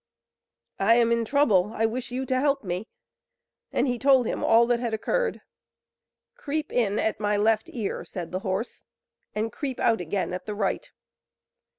[0.79, 2.87] "I am in trouble; I wish you to help me."
[3.71, 5.41] And he told him all that had occurred.
[6.33, 8.85] "Creep in at my left ear," said the horse,
[9.35, 10.91] "and creep out again at the right."